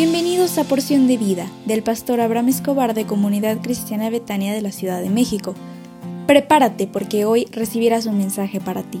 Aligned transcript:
Bienvenidos 0.00 0.58
a 0.58 0.62
Porción 0.62 1.08
de 1.08 1.16
Vida 1.16 1.50
del 1.66 1.82
pastor 1.82 2.20
Abraham 2.20 2.50
Escobar 2.50 2.94
de 2.94 3.04
Comunidad 3.04 3.60
Cristiana 3.60 4.10
Betania 4.10 4.54
de 4.54 4.62
la 4.62 4.70
Ciudad 4.70 5.02
de 5.02 5.10
México. 5.10 5.56
Prepárate 6.28 6.86
porque 6.86 7.24
hoy 7.24 7.46
recibirás 7.50 8.06
un 8.06 8.16
mensaje 8.16 8.60
para 8.60 8.84
ti. 8.84 9.00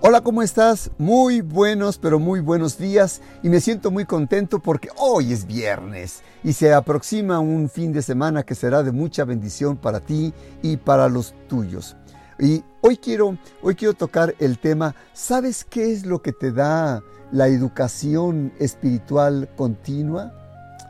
Hola, 0.00 0.20
¿cómo 0.20 0.42
estás? 0.42 0.92
Muy 0.96 1.40
buenos, 1.40 1.98
pero 1.98 2.20
muy 2.20 2.38
buenos 2.38 2.78
días 2.78 3.20
y 3.42 3.48
me 3.48 3.58
siento 3.58 3.90
muy 3.90 4.04
contento 4.04 4.60
porque 4.60 4.90
hoy 4.96 5.32
es 5.32 5.44
viernes 5.44 6.22
y 6.44 6.52
se 6.52 6.72
aproxima 6.72 7.40
un 7.40 7.68
fin 7.68 7.92
de 7.92 8.00
semana 8.00 8.44
que 8.44 8.54
será 8.54 8.84
de 8.84 8.92
mucha 8.92 9.24
bendición 9.24 9.76
para 9.76 9.98
ti 9.98 10.32
y 10.62 10.76
para 10.76 11.08
los 11.08 11.34
tuyos. 11.48 11.96
Y 12.38 12.62
hoy 12.82 12.98
quiero, 12.98 13.38
hoy 13.62 13.74
quiero 13.74 13.94
tocar 13.94 14.34
el 14.38 14.58
tema, 14.58 14.94
¿sabes 15.14 15.64
qué 15.64 15.92
es 15.92 16.04
lo 16.04 16.20
que 16.20 16.32
te 16.32 16.52
da 16.52 17.02
la 17.32 17.48
educación 17.48 18.52
espiritual 18.58 19.48
continua? 19.56 20.34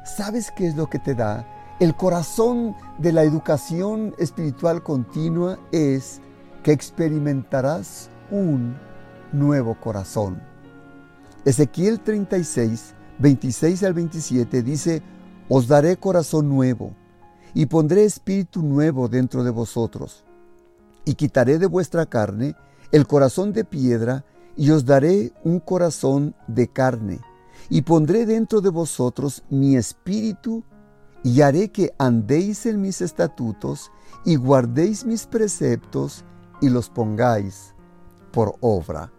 ¿Sabes 0.05 0.51
qué 0.57 0.67
es 0.67 0.77
lo 0.77 0.91
que 0.91 0.99
te 0.99 1.15
da? 1.15 1.47
El 1.79 1.95
corazón 1.95 2.75
de 2.99 3.13
la 3.13 3.23
educación 3.23 4.15
espiritual 4.19 4.83
continua 4.83 5.59
es 5.71 6.21
que 6.65 6.73
experimentarás 6.73 8.11
un 8.31 8.77
nuevo 9.33 9.79
corazón. 9.79 10.43
Ezequiel 11.45 12.01
36, 12.01 12.95
26 13.21 13.83
al 13.85 13.95
27 13.95 14.63
dice, 14.65 15.03
Os 15.49 15.69
daré 15.69 15.97
corazón 15.97 16.49
nuevo 16.49 16.93
y 17.55 17.67
pondré 17.67 18.05
espíritu 18.05 18.63
nuevo 18.63 19.07
dentro 19.09 19.45
de 19.45 19.51
vosotros 19.51 20.27
y 21.07 21.15
quitaré 21.15 21.59
de 21.59 21.67
vuestra 21.67 22.05
carne 22.05 22.55
el 22.93 23.07
corazón 23.07 23.55
de 23.55 23.65
piedra, 23.65 24.27
y 24.57 24.71
os 24.71 24.85
daré 24.85 25.33
un 25.45 25.61
corazón 25.61 26.35
de 26.47 26.69
carne, 26.69 27.21
y 27.69 27.83
pondré 27.83 28.27
dentro 28.27 28.61
de 28.61 28.71
vosotros 28.71 29.45
mi 29.49 29.77
espíritu, 29.77 30.65
y 31.23 31.41
haré 31.41 31.71
que 31.71 31.95
andéis 31.99 32.67
en 32.67 32.81
mis 32.81 33.01
estatutos, 33.01 33.91
y 34.25 34.37
guardéis 34.37 35.05
mis 35.05 35.27
preceptos, 35.27 36.25
y 36.61 36.69
los 36.69 36.91
pongáis 36.91 37.75
por 38.33 38.57
obra. 38.61 39.13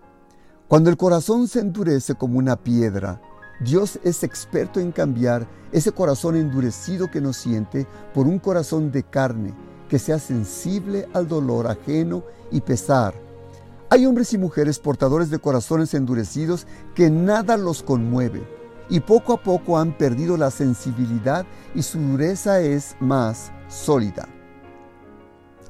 Cuando 0.68 0.90
el 0.90 0.98
corazón 0.98 1.48
se 1.48 1.60
endurece 1.60 2.16
como 2.16 2.40
una 2.40 2.58
piedra, 2.58 3.22
Dios 3.62 4.00
es 4.04 4.24
experto 4.24 4.80
en 4.80 4.92
cambiar 4.92 5.48
ese 5.72 5.92
corazón 5.92 6.36
endurecido 6.36 7.10
que 7.10 7.22
nos 7.22 7.38
siente 7.38 7.88
por 8.14 8.28
un 8.28 8.40
corazón 8.40 8.92
de 8.92 9.04
carne, 9.04 9.54
que 9.88 10.00
sea 10.00 10.20
sensible 10.20 11.08
al 11.14 11.28
dolor 11.28 11.68
ajeno 11.68 12.24
y 12.52 12.62
pesar. 12.62 13.14
Hay 13.90 14.06
hombres 14.06 14.34
y 14.34 14.38
mujeres 14.38 14.80
portadores 14.80 15.30
de 15.30 15.40
corazones 15.40 15.94
endurecidos 15.94 16.68
que 16.94 17.10
nada 17.10 17.58
los 17.58 17.84
conmueve 17.84 18.46
y 18.90 19.00
poco 19.00 19.34
a 19.34 19.44
poco 19.44 19.78
han 19.78 19.98
perdido 19.98 20.38
la 20.38 20.52
sensibilidad 20.52 21.46
y 21.76 21.84
su 21.84 22.00
dureza 22.00 22.60
es 22.60 22.96
más 23.00 23.52
sólida. 23.70 24.28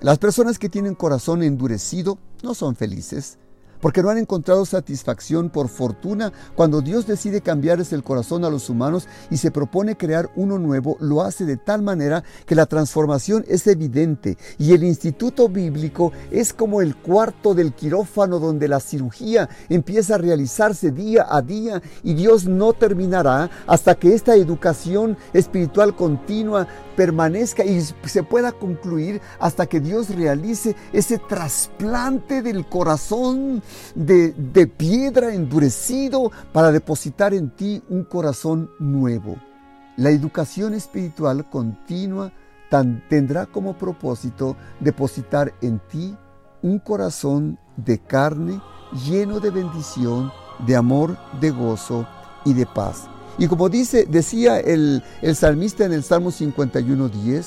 Las 0.02 0.20
personas 0.20 0.60
que 0.60 0.70
tienen 0.70 0.96
corazón 0.96 1.42
endurecido 1.42 2.20
no 2.44 2.54
son 2.54 2.76
felices, 2.76 3.40
porque 3.82 4.02
no 4.02 4.10
han 4.10 4.18
encontrado 4.18 4.66
satisfacción 4.66 5.50
por 5.50 5.70
fortuna. 5.70 6.32
Cuando 6.56 6.82
Dios 6.82 7.08
decide 7.08 7.42
cambiarles 7.42 7.94
el 7.94 8.04
corazón 8.04 8.46
a 8.46 8.50
los 8.50 8.70
humanos 8.70 9.08
y 9.30 9.38
se 9.38 9.52
propone 9.52 9.98
crear 9.98 10.30
uno 10.36 10.60
nuevo, 10.60 10.98
lo 11.00 11.22
hace 11.22 11.46
de 11.46 11.58
tal 11.58 11.82
manera 11.82 12.24
que 12.46 12.56
la 12.56 12.66
transformación 12.66 13.46
es 13.48 13.68
evidente 13.68 14.38
y 14.58 14.74
el 14.74 14.84
instituto 14.84 15.50
bíblico 15.50 16.12
es 16.32 16.54
como 16.54 16.82
el 16.82 16.96
cuarto 16.96 17.54
del 17.54 17.74
quirófano 17.74 18.40
donde 18.40 18.68
la 18.68 18.80
cirugía 18.80 19.50
empieza 19.70 20.16
a 20.16 20.20
realizarse 20.20 20.92
día 20.92 21.26
a 21.30 21.42
día 21.42 21.82
y 22.04 22.14
Dios 22.14 22.46
no 22.46 22.74
terminará 22.74 23.50
hasta 23.68 23.96
que 23.96 24.14
esta 24.14 24.36
educación 24.36 25.18
espiritual 25.34 25.96
continua 25.96 26.68
permanezca 26.98 27.64
y 27.64 27.80
se 27.80 28.24
pueda 28.24 28.52
concluir 28.52 29.22
hasta 29.40 29.68
que 29.68 29.80
Dios 29.80 30.10
realice 30.10 30.76
ese 30.92 31.20
trasplante 31.20 32.42
del 32.42 32.66
corazón 32.66 33.62
de, 33.94 34.34
piedra 34.76 35.34
endurecido 35.34 36.32
para 36.52 36.72
depositar 36.72 37.36
en 37.36 37.52
ti 37.52 37.84
un 37.88 38.04
corazón 38.04 38.72
nuevo. 38.80 39.38
La 39.96 40.10
educación 40.10 40.74
espiritual 40.74 41.48
continua 41.50 42.34
tendrá 43.10 43.46
como 43.46 43.78
propósito 43.78 44.58
depositar 44.80 45.54
en 45.62 45.80
ti 45.88 46.18
un 46.64 46.80
corazón 46.80 47.60
de 47.78 48.00
carne 48.00 48.60
lleno 49.06 49.40
de 49.40 49.52
bendición, 49.52 50.32
de 50.66 50.76
amor, 50.76 51.16
de 51.40 51.52
gozo 51.52 52.08
y 52.44 52.54
de 52.54 52.66
paz. 52.66 53.08
Y 53.38 53.48
como 53.48 53.70
dice, 53.70 54.06
decía 54.06 54.60
el, 54.60 55.04
el 55.22 55.36
salmista 55.36 55.86
en 55.86 55.94
el 55.94 56.04
Salmo 56.04 56.32
51.10, 56.32 57.46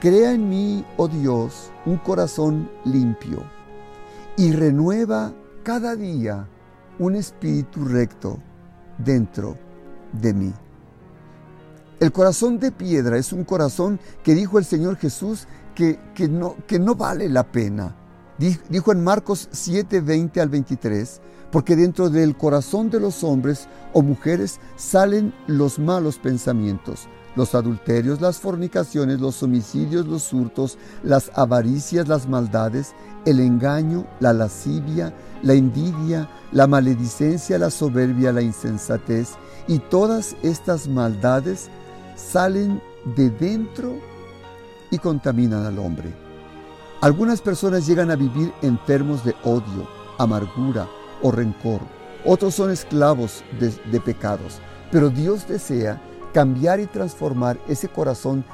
crea 0.00 0.32
en 0.32 0.48
mí, 0.48 0.84
oh 0.96 1.08
Dios, 1.08 1.70
un 1.86 1.98
corazón 1.98 2.70
limpio 2.84 3.44
y 4.36 4.52
renueva 4.52 5.32
cada 5.62 5.94
día 5.94 6.48
un 6.98 7.14
espíritu 7.14 7.84
recto 7.84 8.38
dentro 8.98 9.56
de 10.12 10.32
mí. 10.32 10.52
El 12.00 12.12
corazón 12.12 12.58
de 12.58 12.72
piedra 12.72 13.18
es 13.18 13.32
un 13.32 13.44
corazón 13.44 14.00
que 14.24 14.34
dijo 14.34 14.58
el 14.58 14.64
Señor 14.64 14.96
Jesús 14.96 15.46
que, 15.74 15.98
que, 16.14 16.28
no, 16.28 16.56
que 16.66 16.78
no 16.78 16.94
vale 16.94 17.28
la 17.28 17.44
pena. 17.44 17.94
Dijo 18.38 18.92
en 18.92 19.04
Marcos 19.04 19.48
7, 19.52 20.00
20 20.00 20.40
al 20.40 20.48
23, 20.48 21.20
porque 21.50 21.76
dentro 21.76 22.10
del 22.10 22.36
corazón 22.36 22.90
de 22.90 23.00
los 23.00 23.24
hombres 23.24 23.68
o 23.92 24.02
mujeres 24.02 24.60
salen 24.76 25.34
los 25.46 25.78
malos 25.78 26.18
pensamientos 26.18 27.08
los 27.36 27.54
adulterios, 27.54 28.20
las 28.20 28.38
fornicaciones, 28.38 29.20
los 29.20 29.42
homicidios, 29.42 30.06
los 30.06 30.32
hurtos, 30.32 30.78
las 31.02 31.30
avaricias, 31.34 32.08
las 32.08 32.28
maldades, 32.28 32.92
el 33.24 33.40
engaño, 33.40 34.06
la 34.20 34.32
lascivia, 34.32 35.14
la 35.42 35.54
envidia, 35.54 36.28
la 36.52 36.66
maledicencia, 36.66 37.58
la 37.58 37.70
soberbia, 37.70 38.32
la 38.32 38.42
insensatez. 38.42 39.30
Y 39.68 39.78
todas 39.78 40.36
estas 40.42 40.88
maldades 40.88 41.68
salen 42.16 42.82
de 43.16 43.30
dentro 43.30 43.94
y 44.90 44.98
contaminan 44.98 45.64
al 45.64 45.78
hombre. 45.78 46.12
Algunas 47.00 47.40
personas 47.40 47.86
llegan 47.86 48.10
a 48.10 48.16
vivir 48.16 48.52
enfermos 48.60 49.24
de 49.24 49.34
odio, 49.44 49.88
amargura 50.18 50.86
o 51.22 51.30
rencor. 51.30 51.80
Otros 52.24 52.54
son 52.54 52.70
esclavos 52.70 53.44
de, 53.58 53.70
de 53.90 54.00
pecados. 54.00 54.60
Pero 54.90 55.08
Dios 55.08 55.46
desea 55.46 56.00
cambiar 56.32 56.80
y 56.80 56.86
transformar 56.86 57.58
ese 57.68 57.88
corazón 57.88 58.44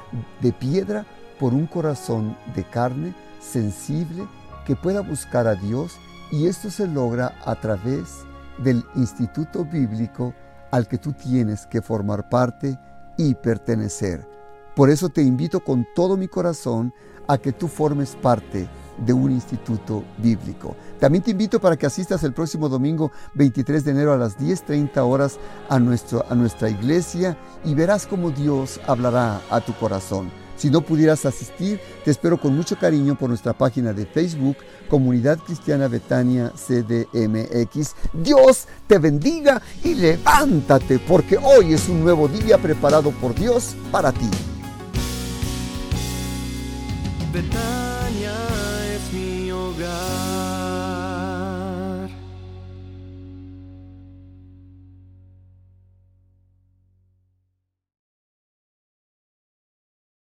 de 0.41 0.53
piedra 0.53 1.07
por 1.39 1.53
un 1.53 1.67
corazón 1.67 2.37
de 2.55 2.65
carne 2.65 3.15
sensible 3.41 4.27
que 4.65 4.77
pueda 4.77 5.01
buscar 5.01 5.47
a 5.47 5.55
Dios 5.55 5.97
y 6.33 6.47
esto 6.47 6.71
se 6.71 6.87
logra 6.87 7.39
a 7.45 7.55
través 7.55 8.25
del 8.59 8.85
instituto 8.95 9.65
bíblico 9.65 10.35
al 10.71 10.89
que 10.89 10.99
tú 10.99 11.13
tienes 11.13 11.67
que 11.67 11.83
formar 11.83 12.29
parte 12.29 12.79
y 13.17 13.35
pertenecer. 13.35 14.27
Por 14.75 14.91
eso 14.91 15.09
te 15.09 15.23
invito 15.23 15.61
con 15.61 15.87
todo 15.95 16.17
mi 16.17 16.29
corazón 16.29 16.93
a 17.29 17.39
que 17.39 17.53
tú 17.53 17.69
formes 17.69 18.17
parte 18.17 18.69
de 18.99 19.13
un 19.13 19.31
instituto 19.31 20.05
bíblico. 20.19 20.77
También 20.99 21.23
te 21.23 21.33
invito 21.33 21.61
para 21.61 21.77
que 21.77 21.87
asistas 21.87 22.23
el 22.25 22.33
próximo 22.33 22.69
domingo 22.69 23.13
23 23.35 23.85
de 23.85 23.91
enero 23.91 24.13
a 24.13 24.17
las 24.17 24.39
10.30 24.39 24.99
horas 24.99 25.39
a, 25.69 25.79
nuestro, 25.79 26.25
a 26.29 26.35
nuestra 26.35 26.71
iglesia 26.71 27.37
y 27.65 27.75
verás 27.75 28.07
cómo 28.07 28.31
Dios 28.31 28.81
hablará 28.87 29.41
a 29.51 29.61
tu 29.61 29.75
corazón. 29.75 30.31
Si 30.57 30.71
no 30.71 30.81
pudieras 30.81 31.27
asistir, 31.27 31.79
te 32.05 32.11
espero 32.11 32.41
con 32.41 32.57
mucho 32.57 32.79
cariño 32.79 33.15
por 33.15 33.29
nuestra 33.29 33.53
página 33.53 33.93
de 33.93 34.07
Facebook, 34.07 34.57
Comunidad 34.89 35.39
Cristiana 35.39 35.87
Betania 35.87 36.51
CDMX. 36.51 37.95
Dios 38.15 38.67
te 38.87 38.99
bendiga 38.99 39.61
y 39.85 39.95
levántate 39.95 40.99
porque 40.99 41.37
hoy 41.37 41.75
es 41.75 41.89
un 41.89 42.03
nuevo 42.03 42.27
día 42.27 42.57
preparado 42.57 43.11
por 43.11 43.35
Dios 43.35 43.77
para 43.93 44.13
ti. 44.13 44.31